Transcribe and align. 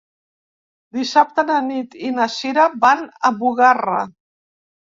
Dissabte 0.97 1.45
na 1.49 1.59
Nit 1.67 1.93
i 2.09 2.11
na 2.17 2.27
Sira 2.37 2.67
van 2.87 3.07
a 3.31 3.35
Bugarra. 3.45 4.03